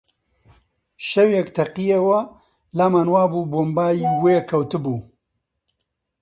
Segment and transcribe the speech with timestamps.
[1.09, 2.19] شەوێک تەقیەوە،
[2.77, 4.97] لامان وا بوو بۆمبای وێ کەوتووە!